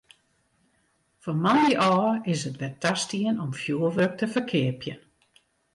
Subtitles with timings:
[1.23, 5.01] Fan moandei ôf is it wer tastien om fjurwurk te ferkeapjen.